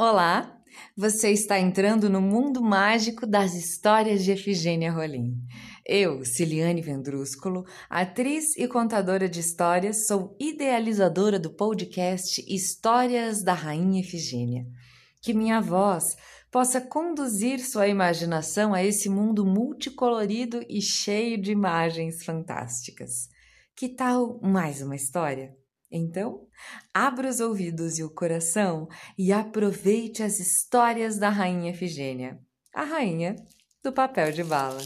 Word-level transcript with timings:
Olá, 0.00 0.62
você 0.96 1.32
está 1.32 1.58
entrando 1.58 2.08
no 2.08 2.20
mundo 2.20 2.62
mágico 2.62 3.26
das 3.26 3.54
histórias 3.54 4.22
de 4.22 4.30
Efigênia 4.30 4.92
Rolim. 4.92 5.34
Eu, 5.84 6.24
Ciliane 6.24 6.80
Vendrúsculo, 6.80 7.64
atriz 7.90 8.56
e 8.56 8.68
contadora 8.68 9.28
de 9.28 9.40
histórias, 9.40 10.06
sou 10.06 10.36
idealizadora 10.38 11.36
do 11.36 11.50
podcast 11.50 12.40
Histórias 12.46 13.42
da 13.42 13.52
Rainha 13.52 13.98
Efigênia. 14.00 14.68
Que 15.20 15.34
minha 15.34 15.60
voz 15.60 16.16
possa 16.48 16.80
conduzir 16.80 17.58
sua 17.58 17.88
imaginação 17.88 18.72
a 18.72 18.84
esse 18.84 19.08
mundo 19.08 19.44
multicolorido 19.44 20.64
e 20.68 20.80
cheio 20.80 21.36
de 21.42 21.50
imagens 21.50 22.24
fantásticas. 22.24 23.28
Que 23.74 23.88
tal 23.88 24.38
mais 24.40 24.80
uma 24.80 24.94
história? 24.94 25.56
Então, 25.90 26.46
abra 26.92 27.28
os 27.28 27.40
ouvidos 27.40 27.98
e 27.98 28.04
o 28.04 28.10
coração 28.10 28.88
e 29.16 29.32
aproveite 29.32 30.22
as 30.22 30.38
histórias 30.38 31.18
da 31.18 31.30
Rainha 31.30 31.70
Efigênia, 31.70 32.38
a 32.74 32.84
rainha 32.84 33.36
do 33.82 33.92
papel 33.92 34.30
de 34.32 34.44
bala. 34.44 34.82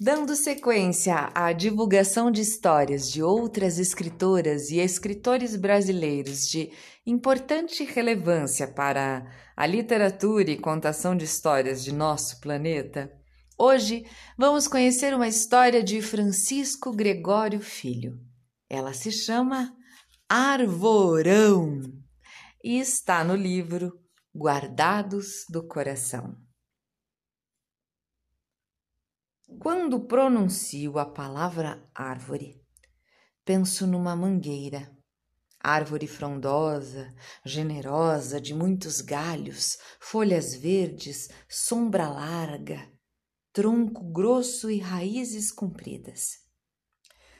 Dando 0.00 0.36
sequência 0.36 1.32
à 1.34 1.52
divulgação 1.52 2.30
de 2.30 2.40
histórias 2.40 3.10
de 3.10 3.20
outras 3.20 3.80
escritoras 3.80 4.70
e 4.70 4.78
escritores 4.78 5.56
brasileiros 5.56 6.48
de 6.48 6.70
importante 7.04 7.82
relevância 7.82 8.68
para 8.68 9.26
a 9.56 9.66
literatura 9.66 10.52
e 10.52 10.56
contação 10.56 11.16
de 11.16 11.24
histórias 11.24 11.82
de 11.82 11.92
nosso 11.92 12.40
planeta, 12.40 13.12
hoje 13.58 14.04
vamos 14.36 14.68
conhecer 14.68 15.12
uma 15.12 15.26
história 15.26 15.82
de 15.82 16.00
Francisco 16.00 16.92
Gregório 16.92 17.60
Filho. 17.60 18.18
Ela 18.70 18.92
se 18.92 19.10
chama 19.10 19.76
Arvorão 20.28 21.82
e 22.62 22.78
está 22.78 23.24
no 23.24 23.34
livro 23.34 23.92
Guardados 24.34 25.44
do 25.50 25.66
Coração. 25.66 26.36
Quando 29.58 30.06
pronuncio 30.06 30.98
a 30.98 31.06
palavra 31.06 31.82
árvore, 31.94 32.62
penso 33.44 33.86
numa 33.86 34.14
mangueira, 34.14 34.94
árvore 35.58 36.06
frondosa, 36.06 37.12
generosa, 37.44 38.40
de 38.40 38.54
muitos 38.54 39.00
galhos, 39.00 39.76
folhas 39.98 40.54
verdes, 40.54 41.28
sombra 41.48 42.08
larga, 42.08 42.88
tronco 43.58 44.04
grosso 44.04 44.70
e 44.70 44.78
raízes 44.78 45.50
compridas. 45.50 46.38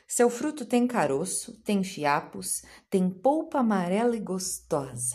Seu 0.05 0.29
fruto 0.29 0.67
tem 0.67 0.85
caroço, 0.85 1.63
tem 1.63 1.85
fiapos, 1.85 2.65
tem 2.91 3.09
polpa 3.09 3.61
amarela 3.61 4.17
e 4.17 4.19
gostosa. 4.19 5.15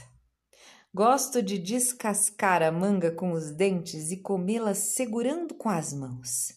Gosto 0.93 1.43
de 1.43 1.59
descascar 1.59 2.63
a 2.63 2.71
manga 2.71 3.11
com 3.11 3.33
os 3.33 3.51
dentes 3.51 4.11
e 4.11 4.21
comê-la 4.21 4.73
segurando 4.73 5.55
com 5.55 5.67
as 5.67 5.91
mãos. 5.91 6.53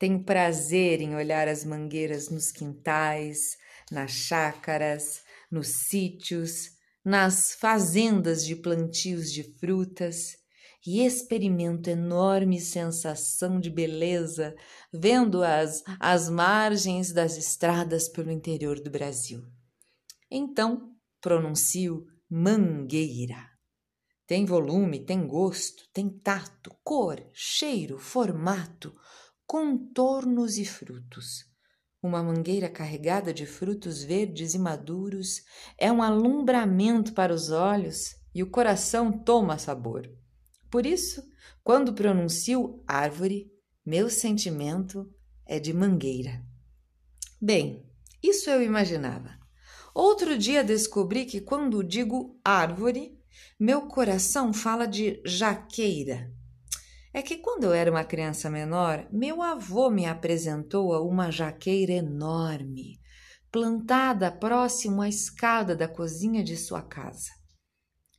Tenho 0.00 0.24
prazer 0.24 1.00
em 1.00 1.14
olhar 1.14 1.46
as 1.46 1.64
mangueiras 1.64 2.30
nos 2.30 2.50
quintais, 2.50 3.56
nas 3.88 4.10
chácaras, 4.10 5.22
nos 5.48 5.68
sítios, 5.88 6.70
nas 7.04 7.54
fazendas 7.54 8.44
de 8.44 8.56
plantios 8.56 9.30
de 9.30 9.44
frutas 9.60 10.42
e 10.86 11.00
experimento 11.00 11.88
enorme 11.88 12.60
sensação 12.60 13.58
de 13.58 13.70
beleza 13.70 14.54
vendo-as 14.92 15.82
às 15.98 16.28
margens 16.28 17.12
das 17.12 17.36
estradas 17.36 18.08
pelo 18.08 18.30
interior 18.30 18.80
do 18.80 18.90
Brasil. 18.90 19.42
Então 20.30 20.94
pronuncio 21.20 22.06
mangueira. 22.28 23.50
Tem 24.26 24.44
volume, 24.44 25.04
tem 25.04 25.26
gosto, 25.26 25.84
tem 25.92 26.08
tato, 26.08 26.74
cor, 26.82 27.22
cheiro, 27.32 27.98
formato, 27.98 28.92
contornos 29.46 30.56
e 30.58 30.64
frutos. 30.64 31.44
Uma 32.02 32.22
mangueira 32.22 32.68
carregada 32.68 33.32
de 33.32 33.46
frutos 33.46 34.02
verdes 34.02 34.52
e 34.54 34.58
maduros 34.58 35.42
é 35.78 35.90
um 35.90 36.02
alumbramento 36.02 37.14
para 37.14 37.32
os 37.32 37.50
olhos 37.50 38.16
e 38.34 38.42
o 38.42 38.50
coração 38.50 39.10
toma 39.10 39.56
sabor. 39.56 40.10
Por 40.74 40.86
isso, 40.86 41.22
quando 41.62 41.94
pronuncio 41.94 42.82
árvore, 42.84 43.48
meu 43.86 44.10
sentimento 44.10 45.08
é 45.46 45.60
de 45.60 45.72
mangueira. 45.72 46.44
Bem, 47.40 47.88
isso 48.20 48.50
eu 48.50 48.60
imaginava. 48.60 49.38
Outro 49.94 50.36
dia 50.36 50.64
descobri 50.64 51.26
que 51.26 51.40
quando 51.40 51.84
digo 51.84 52.40
árvore, 52.44 53.16
meu 53.56 53.82
coração 53.82 54.52
fala 54.52 54.84
de 54.84 55.22
jaqueira 55.24 56.34
é 57.12 57.22
que 57.22 57.36
quando 57.36 57.66
eu 57.66 57.72
era 57.72 57.88
uma 57.88 58.02
criança 58.02 58.50
menor, 58.50 59.06
meu 59.12 59.42
avô 59.42 59.88
me 59.90 60.06
apresentou 60.06 60.92
a 60.92 61.00
uma 61.00 61.30
jaqueira 61.30 61.92
enorme, 61.92 63.00
plantada 63.48 64.28
próximo 64.28 65.02
à 65.02 65.08
escada 65.08 65.76
da 65.76 65.86
cozinha 65.86 66.42
de 66.42 66.56
sua 66.56 66.82
casa. 66.82 67.43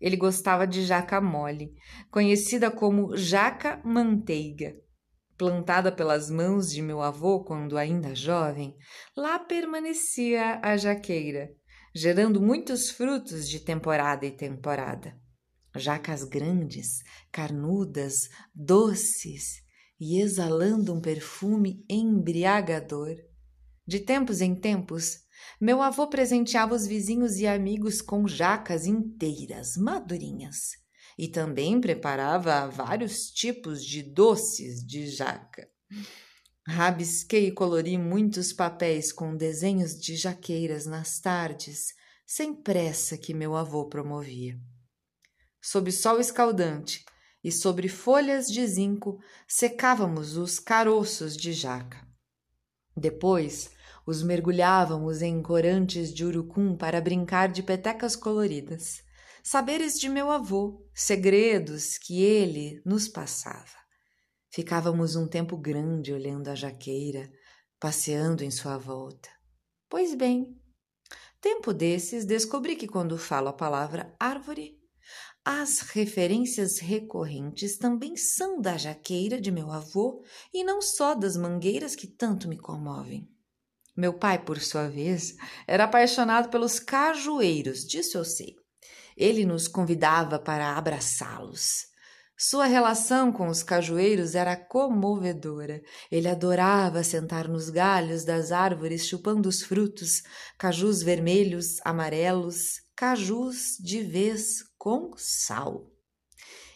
Ele 0.06 0.16
gostava 0.16 0.68
de 0.68 0.86
jaca 0.86 1.20
mole, 1.20 1.74
conhecida 2.12 2.70
como 2.70 3.18
jaca 3.18 3.82
manteiga. 3.84 4.76
Plantada 5.38 5.92
pelas 5.92 6.30
mãos 6.30 6.72
de 6.72 6.82
meu 6.82 7.02
avô 7.02 7.44
quando 7.44 7.78
ainda 7.78 8.16
jovem, 8.16 8.74
lá 9.18 9.38
permanecia 9.38 10.62
a 10.64 10.78
jaqueira, 10.78 11.50
gerando 11.94 12.40
muitos 12.40 12.92
frutos 12.92 13.50
de 13.50 13.60
temporada 13.60 14.26
e 14.26 14.32
temporada 14.32 15.20
jacas 15.80 16.24
grandes, 16.24 17.04
carnudas, 17.32 18.30
doces 18.54 19.64
e 20.00 20.22
exalando 20.22 20.94
um 20.94 21.02
perfume 21.02 21.84
embriagador. 21.90 23.16
De 23.88 24.00
tempos 24.00 24.42
em 24.42 24.56
tempos, 24.56 25.20
meu 25.60 25.82
avô 25.82 26.08
presenteava 26.08 26.74
os 26.74 26.88
vizinhos 26.88 27.38
e 27.38 27.46
amigos 27.46 28.02
com 28.02 28.28
jacas 28.28 28.86
inteiras, 28.86 29.78
madurinhas, 29.78 30.72
e 31.18 31.28
também 31.28 31.80
preparava 31.80 32.68
vários 32.68 33.30
tipos 33.32 33.86
de 33.86 34.02
doces 34.02 34.86
de 34.86 35.08
jaca. 35.08 35.70
Rabisquei 36.68 37.48
e 37.48 37.52
colori 37.52 37.98
muitos 37.98 38.52
papéis 38.52 39.12
com 39.12 39.36
desenhos 39.36 40.00
de 40.00 40.16
jaqueiras 40.16 40.86
nas 40.86 41.20
tardes, 41.20 41.94
sem 42.26 42.56
pressa 42.56 43.18
que 43.18 43.34
meu 43.34 43.56
avô 43.56 43.88
promovia 43.88 44.60
sob 45.66 45.92
sol 45.92 46.20
escaldante 46.20 47.04
e 47.44 47.52
sobre 47.52 47.90
folhas 47.90 48.48
de 48.48 48.66
zinco 48.68 49.20
secávamos 49.48 50.38
os 50.38 50.60
caroços 50.60 51.36
de 51.36 51.54
jaca. 51.54 52.08
Depois 52.96 53.72
os 54.06 54.22
mergulhávamos 54.22 55.22
em 55.22 55.42
corantes 55.42 56.14
de 56.14 56.24
urucum 56.24 56.78
para 56.78 57.02
brincar 57.02 57.50
de 57.50 57.64
petecas 57.64 58.16
coloridas, 58.16 59.02
saberes 59.44 60.00
de 60.00 60.08
meu 60.08 60.30
avô, 60.30 60.88
segredos 60.94 61.98
que 61.98 62.22
ele 62.22 62.82
nos 62.86 63.08
passava. 63.08 63.78
Ficávamos 64.52 65.16
um 65.16 65.28
tempo 65.28 65.58
grande 65.58 66.14
olhando 66.14 66.50
a 66.50 66.56
jaqueira, 66.56 67.30
passeando 67.80 68.44
em 68.44 68.52
sua 68.52 68.78
volta. 68.78 69.30
Pois 69.90 70.14
bem, 70.14 70.56
tempo 71.42 71.74
desses 71.74 72.26
descobri 72.26 72.76
que 72.76 72.88
quando 72.88 73.18
falo 73.18 73.50
a 73.50 73.54
palavra 73.54 74.16
árvore, 74.20 74.80
as 75.44 75.82
referências 75.82 76.80
recorrentes 76.80 77.78
também 77.78 78.16
são 78.16 78.60
da 78.60 78.78
jaqueira 78.78 79.40
de 79.40 79.52
meu 79.52 79.72
avô 79.72 80.24
e 80.52 80.64
não 80.64 80.82
só 80.82 81.14
das 81.14 81.38
mangueiras 81.38 81.96
que 81.96 82.08
tanto 82.08 82.48
me 82.48 82.58
comovem. 82.58 83.30
Meu 83.96 84.14
pai, 84.14 84.44
por 84.44 84.60
sua 84.60 84.90
vez, 84.90 85.36
era 85.66 85.86
apaixonado 85.86 86.50
pelos 86.50 86.80
cajueiros, 86.80 87.86
disso 87.86 88.18
eu 88.18 88.26
sei. 88.26 88.56
Ele 89.16 89.46
nos 89.46 89.68
convidava 89.68 90.38
para 90.38 90.76
abraçá-los. 90.78 91.86
Sua 92.38 92.66
relação 92.66 93.32
com 93.32 93.48
os 93.48 93.64
cajueiros 93.64 94.36
era 94.36 94.58
comovedora. 94.58 95.82
Ele 96.12 96.28
adorava 96.28 97.02
sentar 97.02 97.48
nos 97.48 97.70
galhos 97.70 98.26
das 98.26 98.52
árvores 98.52 99.08
chupando 99.08 99.48
os 99.48 99.64
frutos, 99.64 100.22
cajus 100.58 101.02
vermelhos, 101.02 101.80
amarelos, 101.86 102.82
cajus 102.94 103.78
de 103.80 104.02
vez 104.04 104.64
com 104.78 105.14
sal. 105.16 105.95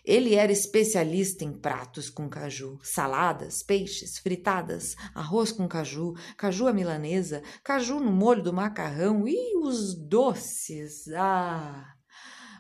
Ele 0.04 0.36
era 0.36 0.52
especialista 0.52 1.44
em 1.44 1.52
pratos 1.52 2.10
com 2.10 2.30
caju, 2.30 2.80
saladas, 2.84 3.62
peixes, 3.62 4.18
fritadas, 4.18 4.96
arroz 5.14 5.52
com 5.52 5.68
caju, 5.68 6.16
caju 6.38 6.68
à 6.68 6.74
milanesa, 6.74 7.44
caju 7.64 8.00
no 8.00 8.12
molho 8.12 8.42
do 8.42 8.54
macarrão 8.54 9.28
e 9.28 9.58
os 9.58 9.96
doces. 9.96 11.08
Ah, 11.10 11.94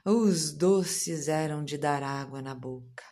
os 0.05 0.53
doces 0.53 1.27
eram 1.27 1.63
de 1.63 1.77
dar 1.77 2.03
água 2.03 2.41
na 2.41 2.55
boca. 2.55 3.03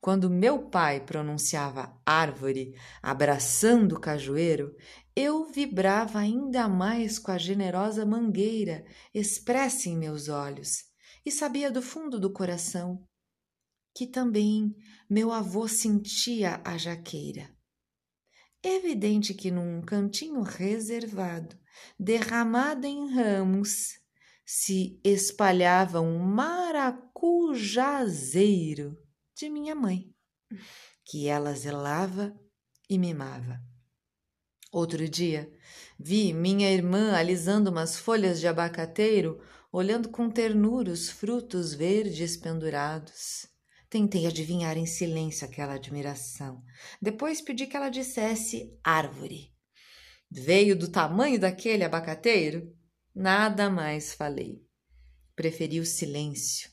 Quando 0.00 0.28
meu 0.28 0.68
pai 0.68 1.00
pronunciava 1.00 1.98
árvore, 2.04 2.74
abraçando 3.02 3.94
o 3.94 4.00
cajueiro, 4.00 4.76
eu 5.16 5.46
vibrava 5.46 6.18
ainda 6.18 6.68
mais 6.68 7.18
com 7.18 7.30
a 7.30 7.38
generosa 7.38 8.04
mangueira 8.04 8.84
expressa 9.14 9.88
em 9.88 9.96
meus 9.96 10.28
olhos 10.28 10.84
e 11.24 11.30
sabia 11.30 11.70
do 11.70 11.80
fundo 11.80 12.20
do 12.20 12.30
coração 12.30 13.02
que 13.94 14.06
também 14.06 14.74
meu 15.08 15.30
avô 15.30 15.68
sentia 15.68 16.60
a 16.64 16.76
jaqueira. 16.76 17.48
Evidente 18.62 19.32
que 19.34 19.50
num 19.50 19.80
cantinho 19.82 20.42
reservado, 20.42 21.58
derramado 21.98 22.86
em 22.86 23.12
ramos, 23.12 23.98
se 24.44 25.00
espalhava 25.04 26.00
um 26.00 26.18
maracujazeiro 26.18 28.98
de 29.34 29.48
minha 29.48 29.74
mãe, 29.74 30.14
que 31.04 31.26
ela 31.28 31.54
zelava 31.54 32.38
e 32.88 32.98
mimava. 32.98 33.60
Outro 34.72 35.08
dia, 35.08 35.52
vi 35.98 36.32
minha 36.32 36.72
irmã 36.72 37.14
alisando 37.14 37.70
umas 37.70 37.96
folhas 37.96 38.40
de 38.40 38.48
abacateiro, 38.48 39.40
olhando 39.70 40.08
com 40.08 40.28
ternura 40.28 40.90
os 40.90 41.08
frutos 41.08 41.72
verdes 41.74 42.36
pendurados. 42.36 43.53
Tentei 43.94 44.26
adivinhar 44.26 44.76
em 44.76 44.86
silêncio 44.86 45.46
aquela 45.46 45.74
admiração. 45.74 46.64
Depois 47.00 47.40
pedi 47.40 47.64
que 47.64 47.76
ela 47.76 47.88
dissesse 47.88 48.76
árvore. 48.82 49.54
Veio 50.28 50.76
do 50.76 50.90
tamanho 50.90 51.38
daquele 51.38 51.84
abacateiro? 51.84 52.76
Nada 53.14 53.70
mais 53.70 54.12
falei. 54.12 54.60
Preferi 55.36 55.78
o 55.78 55.86
silêncio. 55.86 56.68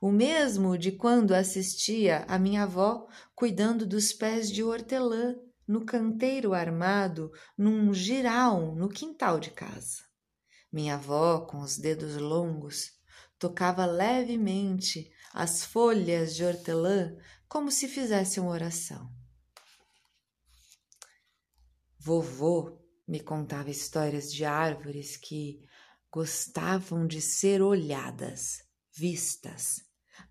O 0.00 0.10
mesmo 0.10 0.78
de 0.78 0.92
quando 0.92 1.34
assistia 1.34 2.24
a 2.26 2.38
minha 2.38 2.62
avó 2.62 3.06
cuidando 3.34 3.84
dos 3.84 4.14
pés 4.14 4.50
de 4.50 4.64
hortelã 4.64 5.36
no 5.68 5.84
canteiro 5.84 6.54
armado 6.54 7.30
num 7.58 7.92
giral 7.92 8.74
no 8.74 8.88
quintal 8.88 9.38
de 9.38 9.50
casa. 9.50 9.98
Minha 10.72 10.94
avó, 10.94 11.40
com 11.40 11.60
os 11.60 11.76
dedos 11.76 12.16
longos, 12.16 12.92
tocava 13.38 13.84
levemente 13.84 15.10
as 15.32 15.64
folhas 15.64 16.34
de 16.34 16.44
hortelã 16.44 17.16
como 17.48 17.70
se 17.70 17.88
fizesse 17.88 18.40
uma 18.40 18.50
oração. 18.50 19.10
Vovô 21.98 22.80
me 23.06 23.20
contava 23.20 23.70
histórias 23.70 24.32
de 24.32 24.44
árvores 24.44 25.16
que 25.16 25.60
gostavam 26.10 27.06
de 27.06 27.20
ser 27.20 27.60
olhadas, 27.60 28.62
vistas, 28.94 29.82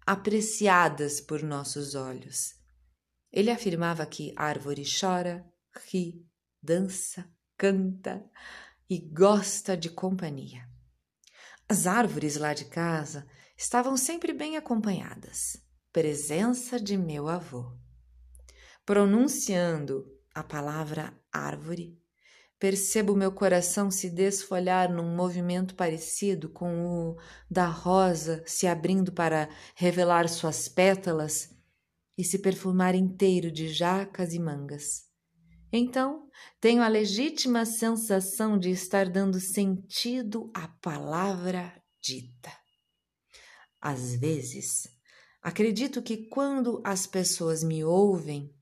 apreciadas 0.06 1.22
por 1.22 1.44
nossos 1.44 1.96
olhos. 1.96 2.56
Ele 3.32 3.52
afirmava 3.52 4.06
que 4.06 4.34
árvore 4.36 4.84
chora, 4.84 5.46
ri, 5.92 6.26
dança, 6.62 7.30
canta 7.58 8.24
e 8.90 9.00
gosta 9.00 9.76
de 9.76 9.90
companhia. 9.90 10.75
As 11.76 11.86
árvores 11.88 12.38
lá 12.38 12.54
de 12.54 12.64
casa 12.64 13.28
estavam 13.58 13.98
sempre 13.98 14.32
bem 14.32 14.56
acompanhadas, 14.56 15.62
presença 15.92 16.80
de 16.80 16.96
meu 16.96 17.28
avô. 17.28 17.70
Pronunciando 18.86 20.10
a 20.34 20.42
palavra 20.42 21.14
árvore, 21.30 22.02
percebo 22.58 23.14
meu 23.14 23.30
coração 23.30 23.92
se 23.92 24.10
desfolhar 24.10 24.90
num 24.90 25.18
movimento 25.18 25.76
parecido 25.76 26.48
com 26.48 26.86
o 26.86 27.18
da 27.52 27.66
rosa 27.66 28.42
se 28.48 28.66
abrindo 28.66 29.12
para 29.12 29.50
revelar 29.76 30.30
suas 30.30 30.70
pétalas 30.70 31.54
e 32.18 32.24
se 32.24 32.40
perfumar 32.40 32.96
inteiro 32.96 33.52
de 33.52 33.68
jacas 33.68 34.34
e 34.34 34.40
mangas. 34.40 35.05
Então, 35.78 36.30
tenho 36.62 36.82
a 36.82 36.88
legítima 36.88 37.66
sensação 37.66 38.58
de 38.58 38.70
estar 38.70 39.10
dando 39.10 39.42
sentido 39.42 40.50
à 40.56 40.70
palavra 40.70 41.84
dita. 42.02 42.50
Às 43.82 44.16
vezes, 44.16 44.84
acredito 45.42 46.02
que 46.02 46.30
quando 46.30 46.82
as 46.86 47.06
pessoas 47.06 47.62
me 47.62 47.84
ouvem, 47.84 48.56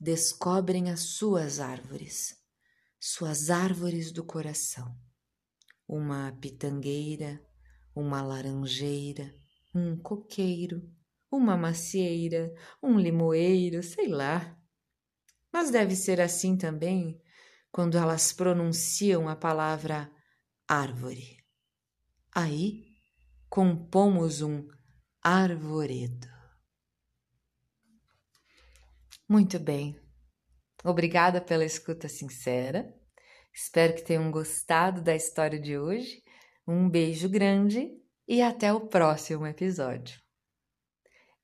descobrem 0.00 0.90
as 0.90 1.16
suas 1.16 1.58
árvores, 1.58 2.36
suas 3.00 3.50
árvores 3.50 4.12
do 4.12 4.24
coração. 4.24 4.96
Uma 5.88 6.38
pitangueira, 6.40 7.44
uma 7.96 8.22
laranjeira, 8.22 9.34
um 9.74 10.00
coqueiro, 10.00 10.88
uma 11.32 11.56
macieira, 11.56 12.54
um 12.80 12.96
limoeiro, 12.96 13.82
sei 13.82 14.06
lá. 14.06 14.53
Mas 15.54 15.70
deve 15.70 15.94
ser 15.94 16.20
assim 16.20 16.56
também 16.56 17.22
quando 17.70 17.96
elas 17.96 18.32
pronunciam 18.32 19.28
a 19.28 19.36
palavra 19.36 20.10
árvore. 20.66 21.38
Aí 22.34 22.82
compomos 23.48 24.42
um 24.42 24.66
arvoredo. 25.22 26.26
Muito 29.28 29.60
bem. 29.60 29.96
Obrigada 30.82 31.40
pela 31.40 31.64
escuta 31.64 32.08
sincera. 32.08 32.92
Espero 33.52 33.94
que 33.94 34.02
tenham 34.02 34.28
gostado 34.32 35.00
da 35.00 35.14
história 35.14 35.60
de 35.60 35.78
hoje. 35.78 36.20
Um 36.66 36.90
beijo 36.90 37.28
grande 37.28 37.92
e 38.26 38.42
até 38.42 38.72
o 38.72 38.88
próximo 38.88 39.46
episódio. 39.46 40.20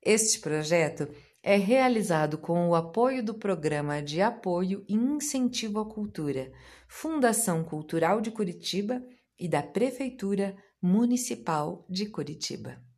Este 0.02 0.40
projeto 0.40 1.08
é 1.42 1.56
realizado 1.56 2.36
com 2.36 2.68
o 2.68 2.74
apoio 2.74 3.24
do 3.24 3.34
Programa 3.34 4.02
de 4.02 4.20
Apoio 4.20 4.84
e 4.88 4.94
Incentivo 4.94 5.80
à 5.80 5.88
Cultura, 5.88 6.52
Fundação 6.86 7.64
Cultural 7.64 8.20
de 8.20 8.30
Curitiba 8.30 9.02
e 9.38 9.48
da 9.48 9.62
Prefeitura 9.62 10.56
Municipal 10.82 11.86
de 11.88 12.06
Curitiba. 12.06 12.89